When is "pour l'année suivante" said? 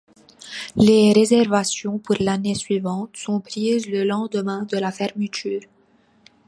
1.99-3.15